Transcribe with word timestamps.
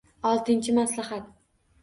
Oltinchi 0.29 0.75
maslahat. 0.79 1.31